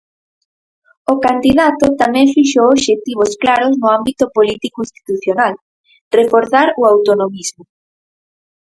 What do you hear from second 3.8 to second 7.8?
no ámbito político-institucional: reforzar o autonomismo.